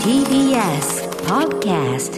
[0.00, 2.16] TBS Podcast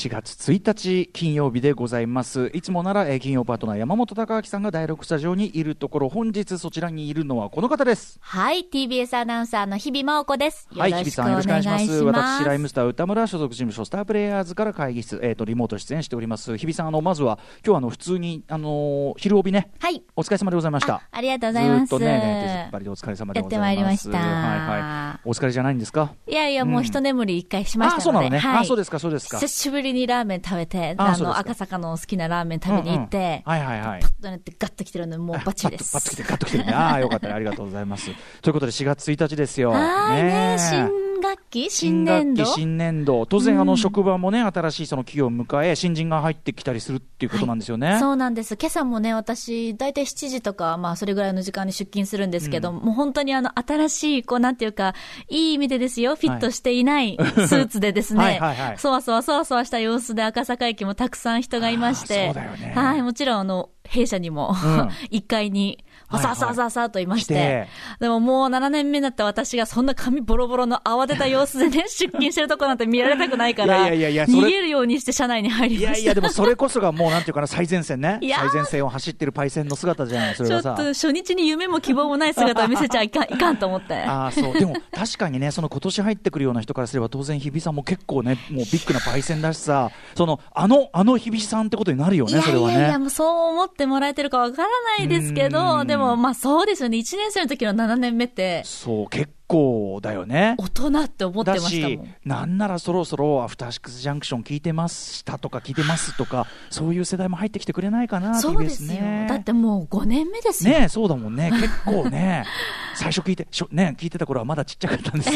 [0.00, 0.62] 4月1
[1.04, 10.66] 日金曜日でございますいつもなら、えー金曜パートナー山本貴明さんが第6スタジオにいるところ本日そちらにいるのはこの方ですはい、TBS アナウンサーの日々真央子です。
[10.72, 12.02] よはい、日比さんよろしくお願いします。
[12.04, 16.56] 私、ライムスター歌村所属事務所スタープレイヤーズから会議室、えっ、と、リモート出演しております。
[16.56, 20.02] 日比さん、あの、まずは、今日はあの、普通に、あのー昼帯ね、はい。
[20.16, 21.02] お疲れ様でございましたあ。
[21.10, 21.86] ありがとうございます。
[21.86, 23.64] ずーっとね、ね、お疲れ様でございま。
[23.66, 24.18] まいりますした。
[24.18, 25.28] はいはい。
[25.28, 26.14] お疲れじゃないんですか？
[26.26, 28.00] いやいや、もう一眠り一回しましたので。
[28.00, 28.38] あ、そうなのね。
[28.38, 29.38] はいあ、そうですか、そうですか。
[29.38, 34.08] 久しぶりにラーメン食べて、あの、赤坂の好きなラーメン食べに行って、うんうんはいはいはいパ。
[34.08, 35.92] ッとなってガッと来てるので、もうバッチリです。
[35.92, 36.72] パッと来て、ガッと来てるね。
[36.72, 37.34] ああ、よかったね。
[37.34, 38.10] ありがとうございます。
[38.42, 39.70] ということで、4月1日ですよ。
[39.70, 40.99] はーいねえ新
[41.30, 42.44] 学期新年度？
[42.44, 43.26] 新年度。
[43.26, 43.78] 当然、あのうん。
[43.78, 48.56] 職場もね新しいその企業を迎え新人が入ってきたりするっていうことなんですよね、そうなんです。
[48.56, 54.94] 今朝もね、私、大体7時とか、まあ、それぐらいの時間に出勤するんですけど、もう本当にあの、新しい、こう、なんていうか、
[55.28, 58.78] いい意味でですよ、フィットしていないスーツでですね、 はいはいはい。
[58.78, 62.72] そわそわそわそわした様子で赤坂駅もたくさん人がいまして、ね。
[62.74, 64.54] はい、もちろんあの、弊社にも、ん。
[65.10, 67.68] 1階に、わさわさわさわさといまして、
[68.00, 75.90] でももう7年目になった私がそんな髪ボロボロの慌てた様子でね、 出勤してるとこなんて見られたくないから、いやいやいや逃げるようにして車内に入りました。
[75.92, 78.18] いやいや、でもそれこそがもうなんていうかな、最前線ね。
[78.20, 80.70] 最前線を走ってるパイセンの姿じゃない、それちょっと。
[80.70, 83.94] 初日に夢も希望もない姿を見せちゃいかんいかんと思って。
[83.94, 92.98] ああそうでも確かにね、その今年入ってくるような人からすれば、当然、日比さんも結構ね、もうビッグなパイセンだしさ、そのあのあの日比さんってことになるよね、それはいやいや、ね。
[92.98, 96.98] もうそう思ってもらえてるかわからないですけうど、んでもまあそうですよね。
[96.98, 100.54] 1年生の時の7年目って、そう、結構だよね。
[100.58, 108.84] 大人って思ってまだししたもん。、なんならそろそろアフターシックスジャンクション聞いてましたとか聞いてますとか、そういう世代も入ってきてくれないかな、そうです。
[108.84, 109.26] ね。
[109.28, 110.72] だってもう5年目ですよ。
[110.72, 112.44] ねえそうだもんね、結構ね、
[113.00, 115.30] 最初聞いて、しょね、聞いてた頃はまだちっちゃかったんです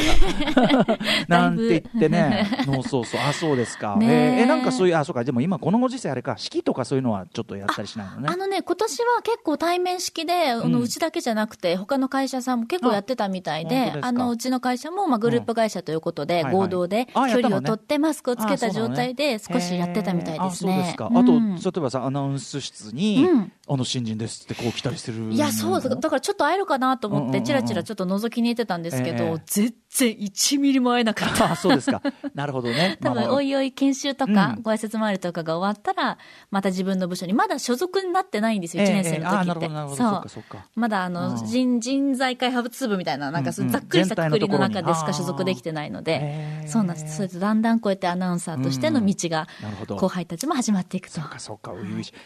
[0.55, 0.99] が、
[1.29, 3.97] なんて言ってね、 そうそうそう、あ、そうですか。
[3.97, 4.07] ね
[4.39, 4.43] え。
[4.43, 8.29] えなんかそういう、あ、そうか、でも今このご時世あれか、式とかそういうのはちょっとやったりしないのね。
[8.31, 8.37] あ。
[8.37, 20.73] のね、今年は結構対面式で、あのうちだけじゃなくて、他の会社さんも結構やってたみたいであの、うちの会社も、まあ、グループ会社ということで、はいはい合同で距離を取ってマスクをつけた状態であ少しやってたみたいですね。
[20.75, 21.09] へーあそうですか。
[21.11, 21.19] うん。
[21.19, 23.53] あと、例えばさ、アナウンス室に、うん。
[23.67, 25.33] あの、新人ですってこう来たりする。
[25.33, 31.53] いや、そう、だだからちょっと会えるかなと思って、うんうんうんうんチラチラちょっと覗きに行ってたんですけええど、全然1ミリも会えなかった。
[31.53, 32.03] あ、そうですか。
[32.35, 32.99] なるほどね。
[33.03, 36.19] 多分、おいおい研修とうん、かご挨拶回りとかが終わったら、
[36.51, 39.69] また自分の部署に、まだ所属になってないんですよ、1年生の時って。
[39.97, 40.41] そ。
[40.41, 40.57] う。
[40.75, 47.17] まだあうの、ん人、人材開発部みたいな、なんかざっくりしたくくりの中でしか所属できてないのでそうなんです。
[47.17, 49.47] それでだんだんこうやってアナウンサーとしての道が
[49.89, 51.21] 後輩たちも始まっていくとそ。
[51.21, 51.73] うかそうか、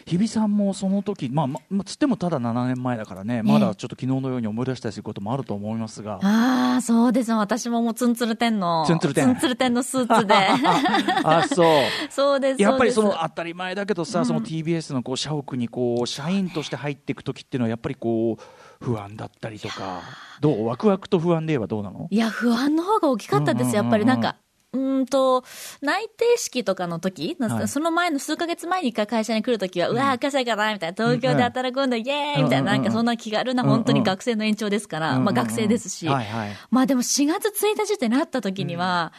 [0.05, 6.19] 日比さんもその時、まあ、ままつってもただ7年前だからね、まだちょっと昨日のように思い出したりすることもあると思いますが。
[6.21, 7.37] ああ、そうですよ。
[7.37, 10.35] 私ももうツンツルテンの、ツンツルテンツンツルテンのスーツで。
[11.23, 11.83] あ、そう。
[12.09, 20.01] そうです、やっぱりその当たり前だけどさ、その TBS のこう社屋にこう社員として入っていく時っていうのはやっぱりこう不安だったりとか、
[20.41, 20.67] どう？
[20.67, 22.07] ワクワクと不安で言えばどうなの？
[22.09, 23.83] いや、不安の方が大きかったですよ。
[23.83, 24.37] やっぱりなんか、
[24.71, 25.43] うーんと、
[25.81, 27.67] 内定式とかの時、はい。
[27.67, 36.07] その前の数ヶ月前に一回会社に来る時は、うわ、赤坂だみたいな、東京で働くんだ、イエーイみたいな、なんかそんな気軽な、本当に学生の延長ですから、まあ学生ですし。
[36.07, 36.55] はいはい。
[36.69, 39.11] まあでも4月1日ってなった時には、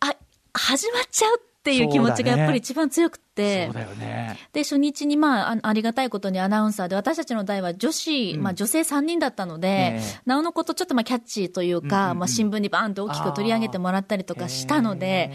[0.00, 0.14] あ、
[0.52, 3.20] 始まっちゃうっていう気持ちがやっぱり一番強く
[3.94, 4.36] ね。
[4.52, 10.20] で、初日に、まあ、あありがたいことにアナウンサーで、私たちの代は女子、まあ、女性3人だったので、ええ。
[10.26, 15.30] なおのことちょっとまあ、キャッチーというか、うんうんうんまあ、新聞にバーンと大きく取り上げてもらったりとかしたので、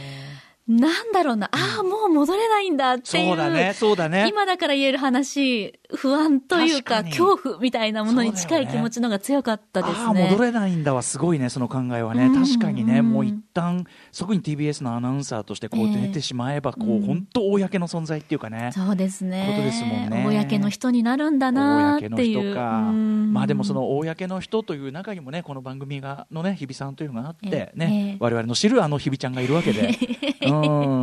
[0.68, 3.28] なんだろうな、ああ、もう戻れないんだっていう。
[3.30, 4.28] そうだね、そうだね。
[4.30, 9.98] 今だから言える話、不安というか、恐怖みたいなものに近い気持ちの方が強かったですね。
[10.06, 12.44] ああ戻れないんだはすごいねその考えはね、うん。
[12.46, 13.86] 確かにね、うんもう一旦
[14.16, 18.72] 特に TBS のアナウンサーとしてこうええ出てしまえばこう、うん本当公の存在っていうかね。
[18.74, 19.48] そうですね。
[19.50, 20.26] ことですもんね。
[20.28, 22.52] 公の人になるんだなって公のいう。
[22.52, 23.32] 人か、うん。
[23.32, 28.18] まあでもその公の人という中にもねこの番組がのね日比さんというのがあってええね、ええ。
[28.20, 29.88] 我々の知るあの日比ちゃんがいるわけで。
[30.46, 30.57] うん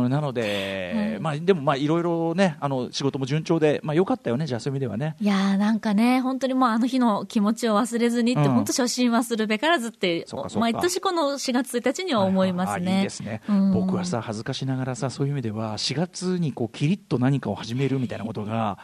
[0.09, 1.19] なので、はい。
[1.19, 5.15] まあでもまあいろいろねあの仕事も順調でまあ良かったよねじゃあそういう意味ではね。
[5.19, 8.51] いやーなんかね、本当にもうあの日の気持ちを忘れずにって、うん。
[8.51, 10.25] 本当初心忘るべからずって
[10.55, 12.97] 毎年この4月1日には思いますはいはい。
[12.97, 13.73] いいですね、うん。
[13.73, 18.77] 僕はさ恥ずかしながらさそういう意味では4月にこうキリッと何かを始めるみたいなことが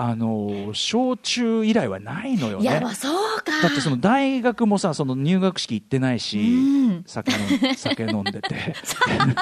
[0.00, 2.62] あの小中以来はないのよね。
[2.62, 3.62] いや、まあそうか。
[3.62, 6.42] だってその大学もさその入学式行ってないし、う
[7.00, 7.02] ん。
[7.04, 8.76] 酒飲ん 酒飲んでて。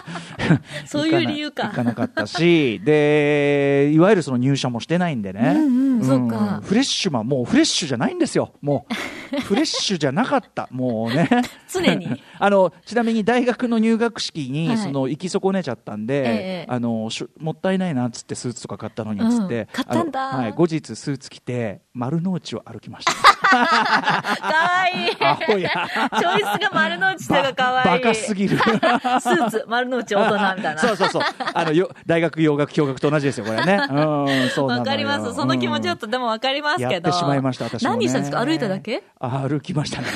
[0.86, 1.64] そういう理由か。
[1.64, 2.80] 行かなかったし。
[2.82, 6.60] でいわゆるその入社もしてないんでね、うんうんそうか。
[6.64, 8.52] フレッシュマンもうフレッシュじゃないんですよ。
[8.62, 9.40] もう。
[9.40, 10.68] フレッシュじゃなかった。
[10.70, 11.28] もうね。
[11.68, 12.22] 常に。
[12.38, 14.78] あのちなみに大学の入学式に、はい。
[14.78, 16.22] その行き損ねちゃったんで、え
[16.62, 17.10] えあの
[17.40, 19.66] もったいないなっつってスーツとか買ったのにっつって、うん。
[19.72, 20.34] 買ったんだ。
[20.34, 23.12] あのはい、後日スーツ着て丸の内を歩きました。
[23.46, 25.16] かわいい。
[25.16, 28.02] チョイスが丸の内とかかわいい。
[28.02, 28.58] バカすぎる。
[28.58, 30.78] スーツ、丸の内大人みたいな。
[30.82, 31.22] そうそうそう。
[31.54, 33.80] あのよ大学洋楽共学と同じですよこれね。
[33.90, 35.34] うんわかります。
[35.34, 36.90] その気持ちちょっとでもわかりますけど。
[36.92, 38.44] やってしまいました私も、ね、何したんですか？
[38.44, 39.02] 歩いただけ？
[39.20, 40.08] あ歩きましたね。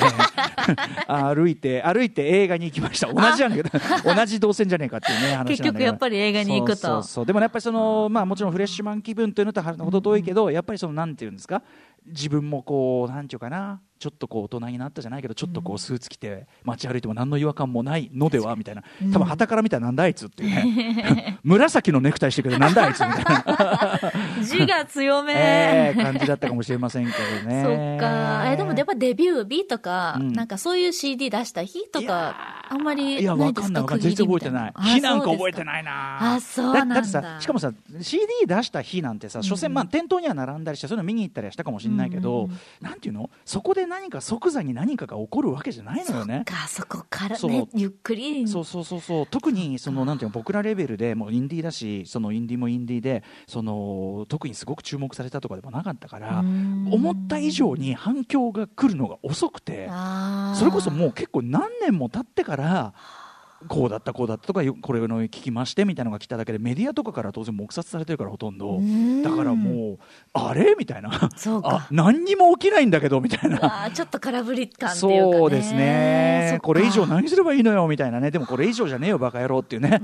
[1.07, 3.07] 歩いて歩いて映画に行きました。
[3.07, 3.69] 同じなんだけど。
[4.13, 6.75] 同じ動線じゃねえかっていうね話結局やっぱり映画に行くと。
[6.75, 7.25] そうそうそう。
[7.25, 11.63] でもねやっぱりそのまあもちろんフレッシュマン気分というのとは程遠いけど、やっぱりそのなんて言うんですか？
[12.05, 13.81] 自分もこうなんて言うかな？
[14.01, 18.83] ちょっとこう大人になったじゃないけどちょっとこうスーツ着て街歩いても何の違和感もないのではみたいな。
[19.13, 21.37] 多分旗から見たらなんだあいつっていうね。
[21.45, 24.11] 紫のネクタイしてるけどなんだあいつみたいな、
[24.43, 25.33] 字が強め。
[25.37, 27.63] えー感じだったかもしれませんけどね。
[27.63, 28.51] そっか。
[28.51, 30.33] え、でもやっぱデビュー日とか、うん。
[30.33, 33.95] なんかそういう CD 出した日とか、あんまりいや、わかんない、わか？
[33.95, 34.09] んない。
[34.09, 34.73] 全然覚えてない。
[34.95, 35.65] 日なんか覚えてい。
[35.65, 36.33] ないな。
[36.35, 36.95] あそうなんだ。
[36.95, 37.71] だってさ、しかもさ、
[38.01, 42.49] CD 出した日なんてさ、所詮、まあ、店頭には並んだりして、そういうの見に行ったりはしたかもしれないけど、
[42.81, 43.29] なんていうの？
[43.45, 46.43] そこで何か即座に何かが起こるわけじゃないのよね。
[46.45, 48.47] か、そこからね、ゆっくり。
[48.47, 59.89] そうそうそうそう特にそのなんていうの僕らレベルでもうインディーだしそのインディーもインディーでその特にすごく注目されたとかでもなかったからうん思った以上に反響が来るのが遅くて
[60.55, 62.93] それこそもう結構何年も経ってから
[63.67, 68.79] こうだったこうだったとかよこれの聞きましてみたいなのが来ただけでメディアとかから当然黙殺されてるからほとんど。
[68.79, 69.21] ん。
[69.21, 69.97] だからもう
[70.33, 70.75] あれ？
[70.77, 71.29] みたいな。
[71.35, 71.69] そうか。
[71.69, 73.89] あ何にも起きないんだけどみたいな。
[73.93, 75.33] ちょっと空振り感っていうか、ね。
[75.33, 76.59] そうですね。
[76.61, 78.31] これ以上何すればいいのよみたいなね。
[78.31, 79.99] でもこれ以上じゃねえよバカ野郎っていうね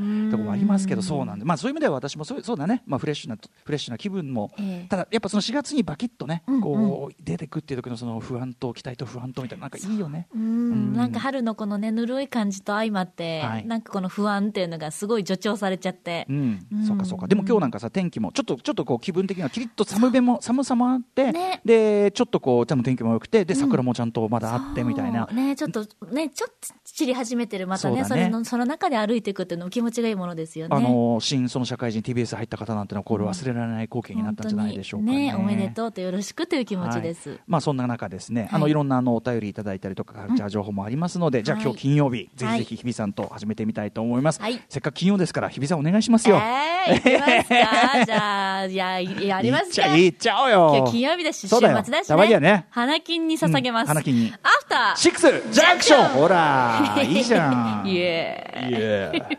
[0.58, 2.84] りますけどそうなんでまあそういう意味では私もそうそうだね。
[2.86, 4.88] まあフレッシュなフレッシュな気分もええ。
[4.90, 10.28] ただやっぱその4月にバキッとねこう出てくっていう時のその不安と期待と不安とみたいななんかいいよね。
[10.34, 13.66] なんか春のこのね、ぬるい感じと相まって、はい。
[13.66, 16.26] なんかこの不安っていうのがすごい助長されちゃって。
[16.30, 16.68] うん。
[16.72, 16.86] うん。
[16.86, 17.28] そうかそうか。
[17.28, 21.62] でも今日なんかさ天気もちょっとちょっとこう気分的にはキリッと寒めも寒さもあってね。
[21.66, 25.28] でちょっとこう多分天気も良くてで桜もちゃんとまだあってみたいな。
[25.30, 25.36] そう。
[25.36, 28.22] ね、ちょっとね、ちょっと散り始めてる、またね、そだね。
[28.24, 30.76] れの、その中で歩いていくっていうのも気持ちがいいものですよね。
[30.76, 35.32] あの新その社会人 TBS 入った方なんてのはこれ忘れられない光景になったんじゃないでしょうかね。
[35.32, 37.30] ね、おめでとうとよろしくという気持ちです。
[37.30, 44.42] はいまあそんな中ですね、あはいのいろんなあのお便りいただいたりとかカルチャー情報もありますので、じゃあはい今日金曜日、ぜはいひぜひ日比さんと始めてみたいと思います。
[44.42, 46.38] はいせっかく金曜ですから日比さんお願いしますよ。
[46.38, 50.74] えー、いきますかじゃあ、いや、やりますかいっちゃいっちゃおうよ。
[50.78, 52.04] 今日金曜日だし、週末だしね。
[52.06, 53.84] たまにはね花金に捧げます。
[53.84, 57.88] うん花金にアフターシックスジャンクションほらいいじゃん。
[57.88, 59.38] イエーイイエーイ.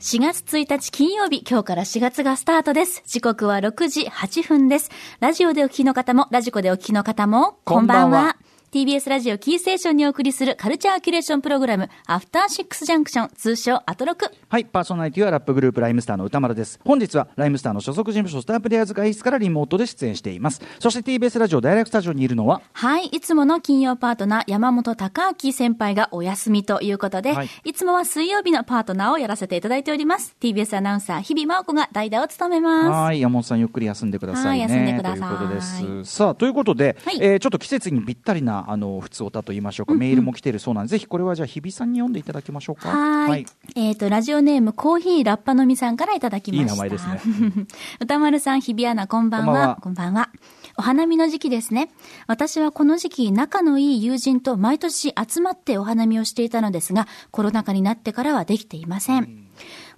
[0.00, 3.02] 4月1日金曜日、今日から4月がスタートです。
[3.06, 4.90] 時刻は6時8分です。
[5.18, 8.36] ラジオでお聞きの方も、ラジコでお聞きの方も、こんばんは。
[8.70, 14.30] TBS ラジオキーステーションにお送りするカルチャーキュレーションプログラム、アフターシックスジャンクション、通称アトロク。
[14.52, 16.78] はい、パーソナリティはラップグループライムスターの歌丸です。
[16.84, 20.60] 本日はライムスターの所属事務所スタープレイヤーズ会議室からリモートで出演しています。
[20.78, 30.36] そして TBS ラジオダイレクトスタジオにいるのは、はい、いつもの金曜パートナー、山本隆明先輩がお休みということで、はいい、つもは水曜日のパートナーをやらせていただいております。
[30.38, 32.88] TBS アナウンサー、日々真央子が代打を務めます。
[32.90, 34.66] はい、山本さんゆっくり休んでくださいね。
[34.66, 36.14] はい休んでくださいということです。
[36.14, 42.90] さあ、ということで、はいえーちょっと季節にぴったりな、あの、普通歌と言いましょうか、メールも来てるそうなんで、ぜひこれはじゃあ日比さんに読んでいただきましょうか。
[42.90, 43.46] はーい。
[43.76, 46.62] えっ、と、ラジオネーム、コーヒーラッパのみさんからいただきました。
[46.64, 47.66] いい名前ですね。
[48.00, 49.46] 歌丸さん、日比アナ、こんばんは。
[49.46, 50.30] こんばんはこんばんは。
[50.76, 51.90] お花見の時期ですね。
[52.26, 59.46] 私はこの時期、仲のいい友人と毎年集まってお花見をしていたのですが、コロナ禍になってからはできていません。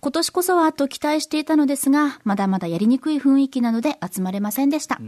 [0.00, 5.00] 今年こそはと期待していたのですが、まだまだやりにくい雰囲気なので集まれませんでした。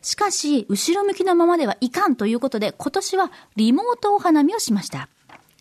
[0.00, 5.08] しかし、後ろ向きのままではいかんということで、今年はリモートお花見をしました。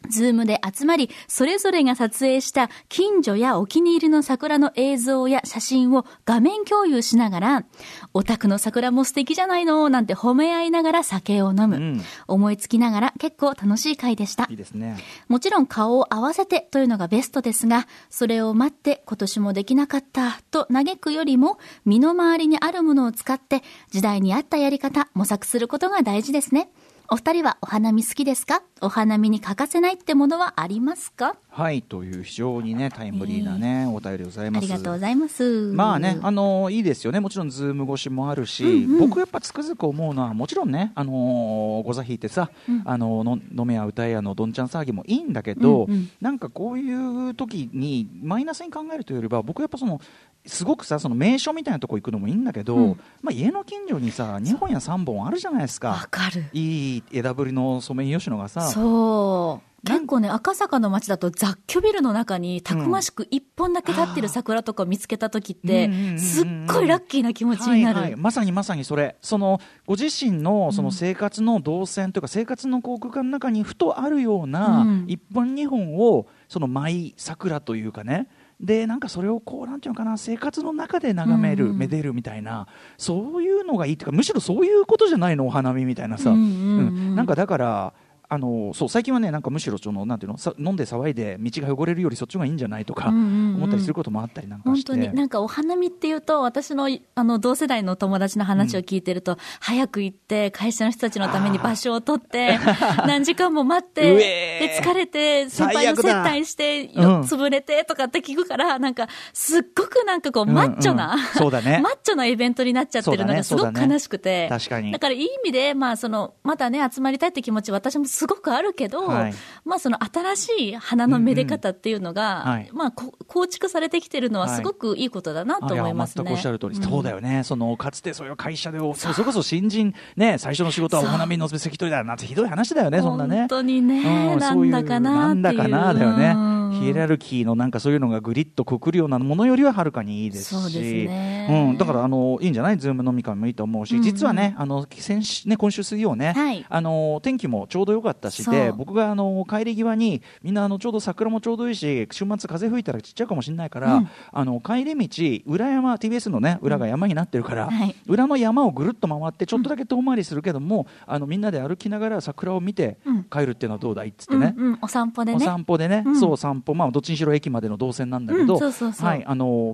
[0.10, 7.66] ズームで集まり、それぞれが撮影した近所やお気に入りの桜の映像や写真を画面共有しながら、
[8.14, 11.78] お宅の桜も素敵じゃないのなんて褒め合いながら酒を飲む。
[11.78, 14.58] ん思いつきながら結構楽しい回でしたいい。
[14.58, 14.98] ですね。
[15.28, 26.70] もちろん顔を合わせてというのがベストですが、それを待って今年もできなかったと嘆くよりも、身の回りにあるものを使って時代に合ったやり方、模索することが大事ですね。
[27.14, 28.64] お二人はお花見好きですか？
[28.80, 31.36] お花見に欠かせないってものはありますか？
[31.54, 35.44] はいという非常にねタイムリーなね、お便りでございますありがとうございます。
[35.74, 42.52] まあね、あのいいですよね、もちろんズーム越しもあるし、うんうん僕やっぱつくづく思うのは、もちろんね、あのご座引いてさ、
[42.86, 50.00] あのの飲めや歌えやのどんちゃん騒ぎもいいんだけど、うんうんなんかこういう時に、マイナスに考えるというよりは、僕やっぱその、
[50.46, 56.30] すごくさ、その名所みたいなとこ行くのもいいんだけど、うんまあ、家の近所にさ、2本や3本あるじゃないですわか。
[56.54, 58.62] いい枝ぶりのソメイヨシノがさ。
[58.62, 59.71] そう。
[59.84, 68.18] 結構ね、赤坂の街だと雑居ビルの中にたくましく一本だけ立ってる桜とかを見つけた時って、すっごいラッキーな気持ちになはいはいる。
[68.18, 78.28] まさにまさにそれそのご自身のその生活の動線というか、生活のこう空間の中にふとあるような一本二本をその舞桜というかね
[78.60, 87.94] でなんかそれをこうなんていうのかな生活の中で眺める、うんめでるみたいなそういうのがいいっていうかむしろそういうことじゃないのお花見みたいなさ、うんうんうんなんかだから
[88.34, 93.24] あのそう最近はねなんかむしろそのなんていうのさ飲んで騒いで道が汚れるよりそっちがいいんじゃないとかうんうん
[93.56, 93.62] うん。
[93.62, 94.92] 思ったりすることもあったりなんかして。
[94.92, 102.58] 本当に、なんかお花見っていうと、私のあの同世代の友達の話を聞いてると、早く行って、会社の人たちのために場所を取って、
[103.06, 104.84] 何時間も待って、うでえー。
[104.84, 111.26] 疲れて、先輩の接待して、潰れてとかって聞くから、なんか、すっごくなんかこう、マッチョな、うんうん。
[111.28, 111.80] そうだね。
[111.84, 114.92] マッチョなイベントになっちゃってるのがすごく悲しくて、確かに。
[114.92, 119.34] だからいい意味で、まあその、まだね、集まりたいって気持ち、私もすごくあるけど、はい。
[119.66, 122.70] まあその新しい花のめで方っていうのが、うんうんはい。
[122.74, 126.24] まあこ構築されてきてるのはすごくいいことだなと思いますね。
[126.28, 133.40] あや全くおっしゃる通り、うんそうだよね、そのかつてそういう会社で、それこそ新人、ね、最初の仕事はお花見の関取だなんてひどい話だよね、そんなね。
[133.40, 135.12] 本当にね、うんなんだかなっていう。
[135.12, 137.72] なんだかなだよね、うんヒエラルキーのなん。
[137.72, 141.48] かそういうのがぐりっとくくるようなものよりははるかにいいですし、ね。
[141.50, 143.98] うん、だからあのいいんじゃない、ズーム飲み会もいいと思うし、うん。
[143.98, 146.66] うん実はね、あの先週ね今週水曜ね、はい。
[146.68, 154.10] あの天気もちょうど良かったしで、僕があの帰り際に、みんなあのちょうど桜もちょうどいいし、週末、風吹いたらちっちゃいかもしれないから、うん。
[154.32, 157.96] あの帰り道、裏山、TBS のね、裏が山になってるから、はい。
[158.08, 163.24] 裏の山をぐるっと回って、ちょっとだけ遠回りするけども、あのみんなで歩きながら桜を見てうん。
[163.26, 164.54] 帰るっていうのはどうだいっつってね。
[164.58, 165.46] うんうん、お散歩でおね。
[165.46, 166.20] 散歩でね、うん。
[166.20, 168.60] そう散歩、まあ、どっちにしろ駅までの動線なんだけど、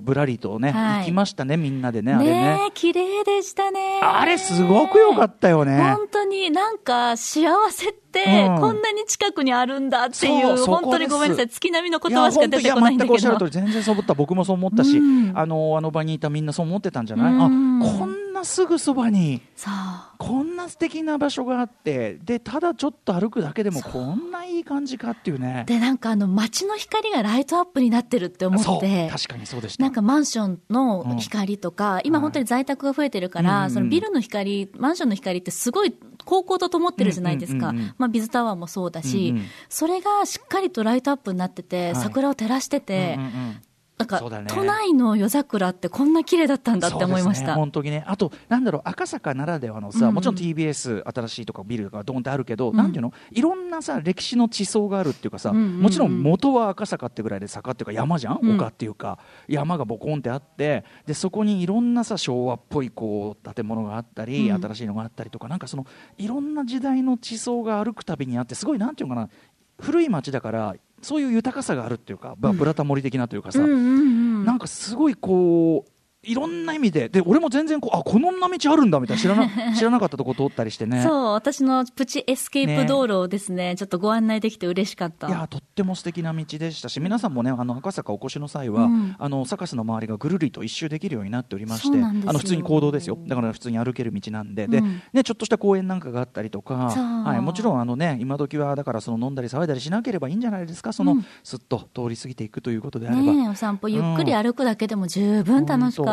[0.02, 0.98] ぶらりとね、はい。
[1.00, 2.70] 行きましたね、みんなでね、あれね。
[2.74, 4.00] 綺麗でしたね。
[4.02, 5.78] あれ、すごく良かったよね。
[5.78, 8.60] 本当になんか幸せってうん。
[8.60, 13.48] こんなに近くにあるんだっていう、本当にごめんなさい、月並みの言葉しか出てこないんだけど。
[13.48, 15.32] 全然そう思った僕もそう思ったし、うん。
[15.34, 19.42] あのあの場にいたみんなそう思ってたんじゃない、こんなすぐそばに。
[20.18, 25.64] こんな素敵な場所があってでただちょっと歩くだけでもこんないい感じかっていうね。
[25.66, 29.08] で、なんかあの街の光がライトアップになってるって思って。
[29.10, 29.82] 確かにそうでした。
[29.82, 37.68] なんかマンションの光とか、今本当に在宅が増えてるから、うんそのビルの光、マンションの光ってすごい高校と灯ってるじゃないですか。
[37.68, 37.94] うんうんうんうん。
[37.98, 39.44] まあビズタワーもそうだし、うんうん。
[39.68, 41.96] それがしっかりとライトアップになってて、はい。
[41.96, 43.62] 桜を照らしてて、うんうんうん
[43.98, 44.46] なんか、ね。
[44.48, 47.48] 都内の夜桜ってこんな綺麗だったんだって思いました。
[47.48, 50.14] ね、本当にね、あと、なんだろう、赤坂ならではのさ、うん。
[50.14, 52.76] もちろん TBS、新しいとかビルがドンってあるけど、うん。
[52.76, 58.56] なんていうの、いろんなさ、歴史の地層があるっていうかさ、うんうんうんもちろん元は赤坂ってぐらいで坂っていうか、山じゃん、うん。
[58.56, 64.62] 丘っていうか、山がボコンってあって、でそこにいろんなさ、昭和っぽいこう建物があったり、うん。
[64.62, 65.86] 新しいのがあったりとか、なんかその、
[66.18, 69.28] いろんな時代の地層が歩くたびにあって、すごい、なんていうのかな、
[69.80, 74.44] 古い町だから、そういう豊かさがあるっていうか、まあブラタモリ的なというかさ、うん。
[74.44, 75.90] なんかすごいこう
[76.24, 77.08] いろんな意味で。
[77.08, 79.22] で俺も全然こうあこんな道あるんだみたいな。
[79.22, 81.02] 知らな 知らなかったとこ通ったりしてね。
[81.02, 85.28] そう、私のプチエスケープ道路をですね、ちょっとご案内できて嬉しかった。
[85.28, 89.16] いやとっても素敵な道でしたし皆さんもねあの赤坂お越しの際は、うん。
[89.18, 93.16] あのサカスの周りがぐるりと一周できるようになっておりましてあの普通に行動ですよ。
[93.26, 95.02] だから普通に歩ける道なんで,、でうん。
[95.12, 100.92] ね、ちょっとした公園なんかがあったりとか、はい、もちろんあの、ね、今時はだからその飲んだり騒いだりしなければいいんじゃないですか。
[100.92, 103.22] その、うんすっと通り過ぎていくということであれば。
[103.22, 106.07] ねえ、お散歩ゆっくり歩くだけでも十分楽しかった。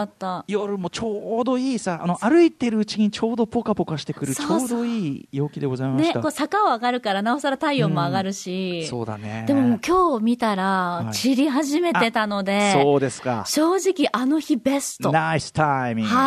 [0.47, 8.85] 夜もちょうどいいさあの歩いてるうちにちょうどポカポカしてくるちょうどいい陽気でございましね、た、こう坂を上がるから、なおさら体温も上がるし。
[8.87, 9.45] そうだね。
[9.47, 11.13] でも今日見たはら、い。
[11.13, 13.43] 散り始めてたので、そうですか。
[13.47, 15.09] 正直あの日ベスト。
[15.09, 16.15] はナイスタイミングい。
[16.15, 16.19] ね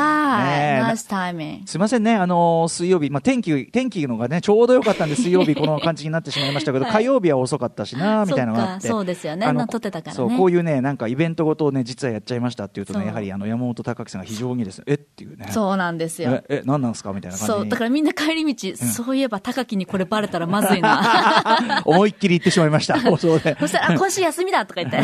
[0.78, 0.82] え。
[0.82, 1.66] ナイスタイミング。
[1.68, 6.94] すみませんね、あのー水曜日、まあ、天気、天気のがね、ちょうどよかったんで、 水曜日、この感じになってしまいましたけど、はい。
[6.94, 8.88] 火曜日は遅かったしな、みたいなのがあって。
[8.88, 9.46] そうですよね。
[9.70, 10.16] 撮ってたからね。
[10.16, 14.98] そう、こういうね、なんかイベントごとをね、実はやっちゃいましたっていうとね、やはりあの山山本隆明さんが非常にですねえっ？
[14.98, 16.30] ていうねそうなんですよ。
[16.32, 17.12] ええ何なんですか？
[17.12, 21.82] みたいな感じにそう、だからみんな帰り道、そういえば高木にこれバレたらまずいな。
[21.84, 24.98] 思いっきり言ってしまいました 放送でそしたら、あ、 今週休みだとか言って、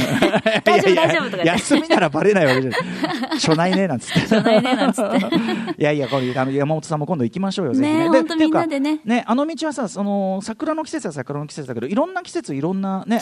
[0.65, 1.63] 大丈夫大丈夫とか言って。
[1.63, 2.81] 休みならバレないわけじゃない。
[3.39, 4.21] 初内ね、なんつって。
[4.21, 5.19] 初内ねなんつって。
[5.19, 13.21] いやいや、これ、あの、山本さんも今度行きましょうよ、ぜひねえほんとみんなでねね、あの道はさ、その、桜の季節は桜の季節だけど、いろんな季節、いろんなね。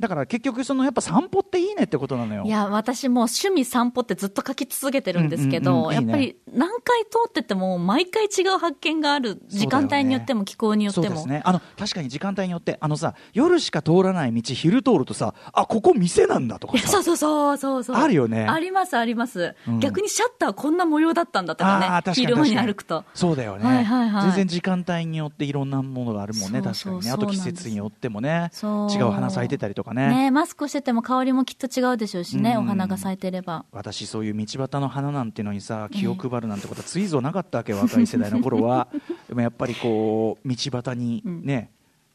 [0.00, 2.42] そだから結局、その、やっぱ散歩っていいねってことなのよ。
[2.44, 2.46] う。
[2.46, 9.42] いや、私もう趣味散歩ってずっと書き続けてるんですけど、やっぱり何回通ってても、毎回違う発見がある。
[9.48, 11.06] 時間帯によっても気候によっても。
[11.06, 11.42] そうですね。
[11.44, 16.78] あの、確かに時間帯によって、あのさ、夜しか通らない道、昼通るとさ、あ、ここ店なんだとか。
[16.78, 17.96] そうそうそうそうそう。
[17.96, 22.12] あるよねあります、あります、うん逆にシャッターこんな模様だったんだとかね。
[22.14, 23.04] 昼間に歩くと。
[23.14, 27.10] そうだよね、はいはいはい全然時間帯によっていろんなものがあるもんね、確かにね。
[27.10, 30.08] あと季節によってもね、違う花咲いてたりとかね。
[30.08, 32.64] ねマスクしてても香りもきっと違うでしょうしね、うん。
[32.64, 33.64] お花が咲いてれば。
[33.72, 38.88] 私そういう道端の花なんてのにさ気を配るなんてことはついぞなかったわけ若い世代の頃は。
[39.28, 41.70] でもやっぱりこう道端にね、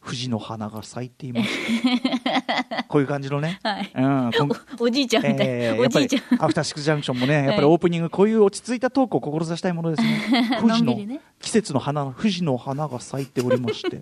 [0.05, 1.49] 藤の花が咲いています。
[2.87, 3.91] こういう感じのね、はい。
[3.95, 4.31] うん。
[4.79, 5.37] おおじいちゃんみたい。
[5.37, 6.43] な、えーおやっぱりじいちゃん。
[6.43, 10.59] アフターシックスジャンクションもね、 やっぱりはいオープニング、こういう落ち着いたトークを志したいものですね。
[10.61, 10.95] 富士の
[11.39, 13.99] 季節の花、富士の花が咲いておりまして。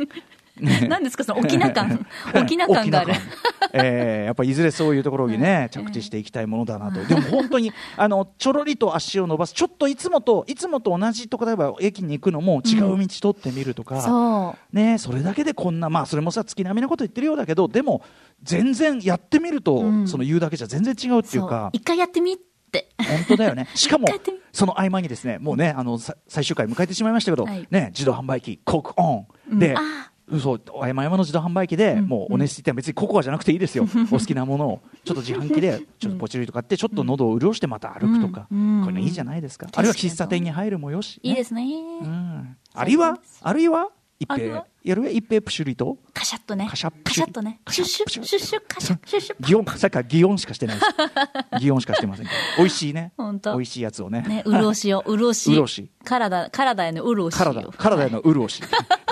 [0.87, 2.05] 何ですか、その沖縄感。
[2.35, 3.13] 沖縄感がある
[3.73, 7.03] えーやっぱいずれそういうところにね、着地していきたいものだなと。
[7.03, 9.53] でも本当に、あの、ちょろりと足を伸ばす。
[9.53, 14.01] ちょっといつもと、いつもと同じとこ、例えば駅に行くのも違う道取ってみるとか。
[14.01, 14.75] そう。
[14.75, 18.03] ね、それだけでこんな、まあ、それもさ、月並みなこと言ってるようだけど、でも、
[18.43, 21.69] 全然やってみると、うんその言うだけじゃ全然違うっていうそうか。
[21.73, 22.37] 一回やってみっ
[22.71, 22.89] て。
[22.97, 23.67] 本当だよね。
[23.73, 24.07] しかも
[24.51, 29.59] その合間にですね、もうね、あの、さ最終回迎えてしまいましたけど、はいね、自動販売機、コクオン。
[29.59, 33.85] で、あそう、合間合間の自動販売機で、んもう、おねしって別にココアじゃなくていいですよ。
[34.11, 39.67] お好きなものを、ちょっと自販機で、ちょっとポチリと買って、ちょっと喉を潤してまた歩くとか、これいいじゃないですか。
[39.73, 41.19] あるいは喫茶店に入るもよし。
[41.23, 41.63] いいですね。
[41.63, 42.57] うん。
[42.73, 43.89] あるいは、あるいは、
[44.19, 46.67] 一平やる一平プシュリと、カシャッとね。
[46.69, 47.59] カシャッカシャッとね。
[47.69, 49.47] シュッシュッ、シュッシュッ、カシャッ、シュッシュッ。
[49.47, 50.77] 擬音、さっきから擬音しかしてない。
[51.59, 52.27] 擬音しかしてません。
[52.57, 53.11] 美味しいね。
[53.17, 54.21] 美味しいやつをね。
[54.21, 55.89] ね、潤しを、潤し。
[56.03, 57.37] 体、体への潤しを。
[57.37, 58.61] 体、体への潤し。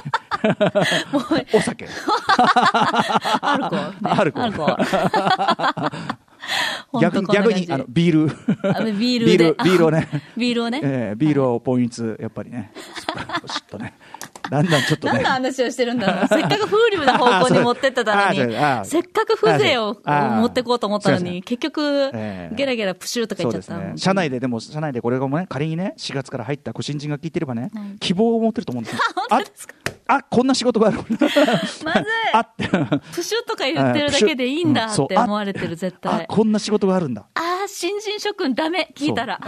[1.11, 1.87] もう、お酒。
[3.41, 3.97] アルコールね。
[4.03, 4.77] アルコー
[6.07, 6.11] ル
[6.99, 8.31] 逆に、逆に、あの、ビール。
[8.75, 10.07] あビールビーでル、ビールをね。
[10.37, 10.81] ビールをね。
[10.83, 12.71] えービールをポイント、やっぱりね。
[13.47, 13.93] しっとね。
[14.51, 15.29] だんだんちょっとね何の。
[15.29, 16.27] 話をしてるんだろう。
[16.29, 23.77] せっかく風流な方向に持ってってたのにあ、せっかく風情を持ってこうと思ったのに、結局え、えゲラゲラプシューとか言っちゃった。
[23.77, 23.93] ね。
[23.95, 28.99] 社内で、でも、社内でこれがもね、仮にね、4月から入ったご新人が聞いてればねはい、希望を持ってると思うんですよ。
[29.29, 29.75] 本当ですか？
[30.07, 30.97] あ、あ、こんな仕事がある。
[31.85, 32.03] まずい
[32.33, 32.67] あって。
[32.67, 36.25] プシューとか言ってるだけでいいんだって思われてる、絶あ対、。
[36.27, 37.25] こんな仕事があるんだ。
[37.35, 39.39] ああ、新人諸君ダメ、聞いたら。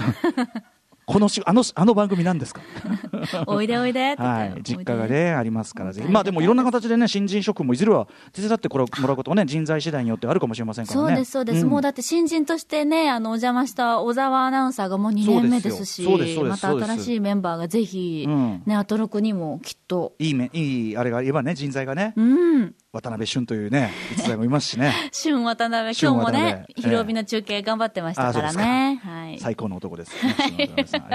[1.06, 2.62] このし、あの、あの番組なんですか？
[3.48, 5.08] おいでおいではい、実家が。
[5.08, 6.06] ね、ありますから、ぜひ。
[6.06, 11.08] はいまあでもいろんな形でね、新人諸君もいずれは手伝ってこれもらうこともね、人材次第によってあるかもしれませんからね。
[11.08, 11.66] そうです、そうです。
[11.66, 16.08] んもうだって新人としてね、あの、お邪魔した小沢アナウンサーがもう2年目ですし、
[16.44, 22.76] また新しいメンバーがぜひ、うんね、アトロクにもきっと、いいめ、いい、あれが言えばね、人材がね、うん。
[22.94, 29.02] 渡辺俊というね、逸材もいますしね、 旬渡辺、今日旬もね渡辺、昼帯の中継頑張ってましたからね。
[29.04, 29.40] はい。
[29.40, 30.36] 最高の男です、ね。
[30.38, 30.68] あり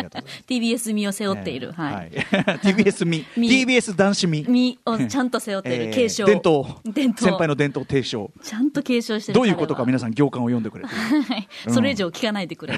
[0.03, 0.23] がとう。
[0.49, 1.69] TBS 身を背負っている。
[1.69, 2.11] えーはい。
[2.67, 4.45] TBS み、み TBS 男子み。
[4.49, 6.27] 身をちゃんと背負っていえーる継承。
[6.27, 6.65] 伝統。
[6.85, 7.31] 伝統。
[7.31, 8.29] 先輩の伝統提唱。
[8.43, 9.37] ちゃんと継承してる。
[9.37, 10.93] どういうことか皆さん行間を読んでくれて。
[10.93, 11.49] はい。
[11.69, 12.75] それ以上聞かないでくれ。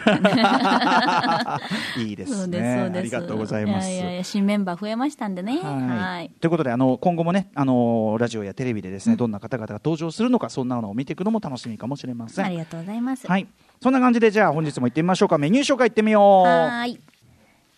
[1.96, 2.90] いいですね。
[2.94, 3.88] ありがとうございます。
[4.24, 5.58] 新メンバー増えましたんでね。
[5.62, 6.30] はい。
[6.38, 12.44] ということであの今後もねあのラジオやテレビでですね、どんな方々が登場するのかそんなのを見ていくのも楽しみかもしれません。
[12.44, 13.26] ありがとうございます。
[13.26, 13.46] はい。
[13.83, 16.46] そんな感じでじゃあ本日も行ってみましょうかメニュー紹介行ってみよう。
[16.46, 17.00] はーい。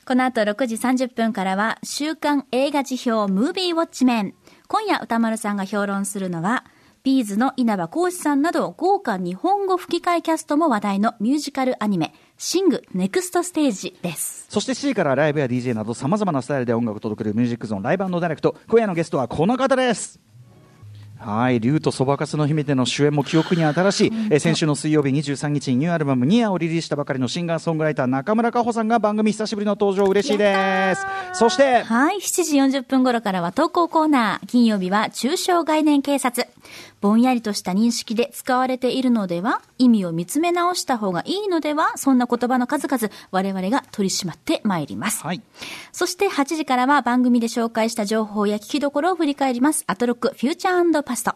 [0.04, 4.34] この後6時30分からは、週刊映画辞表ムービーウォッチメン。
[4.66, 6.64] 今夜歌丸さんが評論するのは、
[7.04, 14.46] ビーズの稲葉浩志さんなど豪華日本語吹き替えキャストも話題のミュージカルアニメ、シングネクストステージです。
[14.48, 20.20] そして7時からライブや DJ などさまざまなスタイルで音楽を届けるミュージックゾーンライブダイレクト今夜のゲストはこの方です
[21.24, 32.16] はい、竜とそばかすの姫での主演も記憶に新しい、えー先週の水曜日23日にニューアルバムニアをリリースしたばかりのシンガーソングライター中村佳穂さんが番組久しぶりの登場嬉しいですそしてはい。
[32.16, 34.46] 7時40分頃からは投稿コーナー。
[34.46, 36.48] 金曜日は抽象概念警察。
[37.02, 45.22] ぼんやりとした認識で使われているのでは意味を見つめ直した方がいいのではそんな言葉の数々、我々が取り締まってまいります。
[45.24, 45.42] はい
[45.90, 49.84] そして8時からは番組で紹介した情報や聞きどころを振り返ります。
[49.88, 51.34] アトロックフューチャーパスト。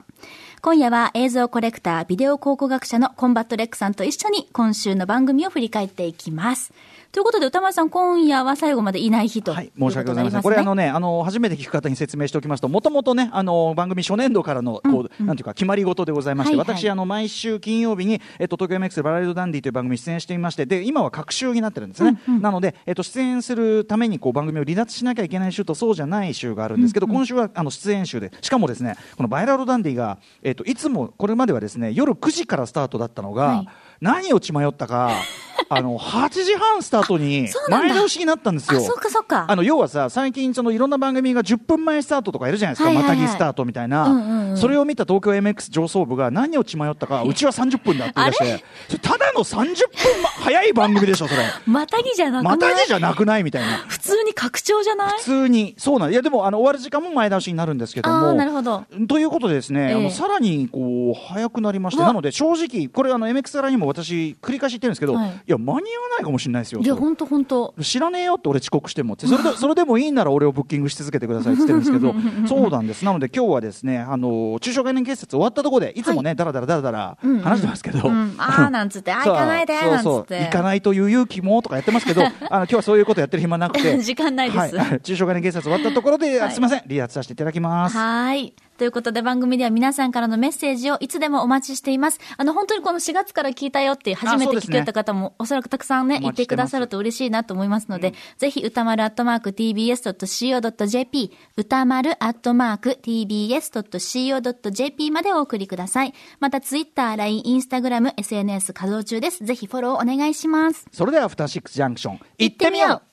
[0.62, 6.72] 今夜は映像コレクター、ビデオ考古学者のコンバット REC さんと一緒に今週の番組を振り返っていきます。
[7.12, 9.54] ということで、歌丸さん、今夜は最後までいない日と。
[9.54, 10.42] はい、申し訳ございません。
[10.42, 22.20] これあのね、あの初めて聞く方に説明しておきますと、もともとね、あの番組初年度からのこう、なんていうか決まり事でございまして、はいはい私あの毎週金曜日にえっと東京 MX バラエドダンディという番組に出演していまして、で今は各週になってるんですね。
[22.40, 35.10] なのでえっと出演するためにこう番組を離脱しなきゃいけない週とそうじゃない週があるんですけど、今週はあの出演週で、しかもですね、このバイラルダンディがえっといつもこれまではですね夜9時からスタートだったのが、はい何を血迷ったか。
[35.68, 38.80] あの8時半スタートに前倒しになったんですよ。
[38.80, 39.46] あ、そっかそっか。
[39.48, 44.56] あの要はさ最近そのいろんな番組が10分前スタートとかいるじゃないですか、またぎスタートみたいな、うんうんうん。
[44.56, 48.64] それを見た東京 MX 上層部が何を血迷ったか、うちは30分だって言い出して。
[48.88, 51.42] それただの30分、ま、早い番組でしょそれ。
[51.66, 52.56] またぎじゃなくない？
[52.56, 53.78] またぎじゃなくないみたいな。
[53.88, 55.18] 普通に拡張じゃない？
[55.18, 55.74] 普通に。
[55.78, 58.28] そうなんいやでもあの終わる時間も前倒しになるんですけどあも。
[58.28, 58.84] あ、なるほど。
[59.08, 59.94] ということでですね、ええ。
[59.94, 62.02] あのさらにこう早くなりまして。
[62.02, 65.30] なので正直これあの MX ラにも私繰り返し言ってるんですけど、はい。
[65.30, 67.74] い、や間に合わないかもしれないですよいや、とほんとほんと。
[67.80, 69.14] 知らねえよって俺遅刻しても。
[69.14, 72.14] ってそれで それでもいいなら俺をブッキングし続けてくださいって言ってるんですけど。
[72.48, 73.04] そうなんです。
[73.04, 80.44] なので今日はですねあの中小概念結説終わったところでいつもね、だらだらだらだらうんうん話してますけど、うん、ああ、なんつって、あ行かないで、なんつって。
[80.44, 83.98] 行かないという勇気もとかやってますけど あの今日はそういうことやってる暇なくて。
[83.98, 84.76] 時間ないです。
[84.76, 86.52] はい、中小概念結説終わったところで、はい。
[86.52, 86.80] すみません。
[86.80, 87.96] 離脱させていただきます。
[87.96, 88.54] はい。
[88.76, 92.20] ということで番組では皆さんからのメッセージをいつでもお待ちしています。
[92.36, 106.14] あの、本当にこの4月から聞いたよって初めて聞けた方もおそらくたくさんね、言ってくださると嬉しいなと思いますので、ぜひ歌丸アットマーク tbs.co.jp、歌丸アットマーク tbs.co.jp までお送りください。
[106.40, 109.44] また、ツイッター、LINE、インスタグラム、SNS 稼働中です。
[109.44, 110.86] ぜひフォローお願いします。
[110.92, 113.06] それではアフターシックスジャンクション行ってみよう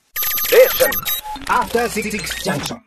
[1.48, 2.80] After Six Junction.